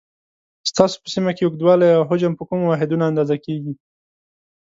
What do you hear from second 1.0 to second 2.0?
په سیمه کې اوږدوالی